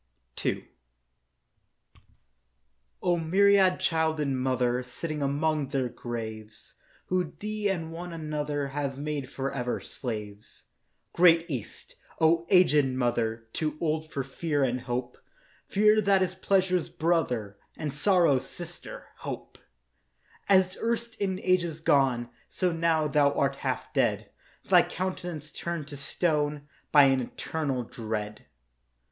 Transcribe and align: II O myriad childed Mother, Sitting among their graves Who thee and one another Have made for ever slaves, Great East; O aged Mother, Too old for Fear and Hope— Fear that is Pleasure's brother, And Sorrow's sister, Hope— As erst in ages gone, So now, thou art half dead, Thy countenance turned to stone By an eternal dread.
II 0.43 0.67
O 3.03 3.17
myriad 3.17 3.79
childed 3.79 4.27
Mother, 4.29 4.81
Sitting 4.81 5.21
among 5.21 5.67
their 5.67 5.89
graves 5.89 6.73
Who 7.05 7.33
thee 7.37 7.69
and 7.69 7.91
one 7.91 8.11
another 8.11 8.69
Have 8.69 8.97
made 8.97 9.29
for 9.29 9.51
ever 9.51 9.79
slaves, 9.79 10.63
Great 11.13 11.45
East; 11.47 11.95
O 12.19 12.47
aged 12.49 12.83
Mother, 12.83 13.47
Too 13.53 13.77
old 13.79 14.11
for 14.11 14.23
Fear 14.23 14.63
and 14.63 14.81
Hope— 14.81 15.19
Fear 15.67 16.01
that 16.01 16.23
is 16.23 16.33
Pleasure's 16.33 16.89
brother, 16.89 17.59
And 17.77 17.93
Sorrow's 17.93 18.49
sister, 18.49 19.09
Hope— 19.17 19.59
As 20.49 20.79
erst 20.81 21.13
in 21.21 21.37
ages 21.41 21.79
gone, 21.79 22.31
So 22.49 22.71
now, 22.71 23.07
thou 23.07 23.31
art 23.33 23.57
half 23.57 23.93
dead, 23.93 24.31
Thy 24.63 24.81
countenance 24.81 25.51
turned 25.51 25.87
to 25.89 25.95
stone 25.95 26.67
By 26.91 27.03
an 27.03 27.19
eternal 27.21 27.83
dread. 27.83 28.47